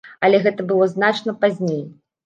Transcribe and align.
Але 0.29 0.39
гэта 0.45 0.65
было 0.71 0.89
значна 0.95 1.39
пазней. 1.47 1.83